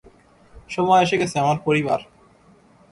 [0.69, 1.99] সময় এসে গেছে, আমার পরিবার।